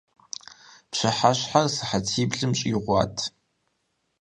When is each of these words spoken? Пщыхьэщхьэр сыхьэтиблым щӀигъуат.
Пщыхьэщхьэр 0.91 1.67
сыхьэтиблым 1.75 2.51
щӀигъуат. 2.59 3.17